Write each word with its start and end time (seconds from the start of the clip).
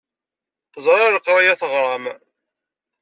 Ẓriɣ 0.85 1.09
leqṛaya 1.11 1.53
teɣṛam. 1.59 2.05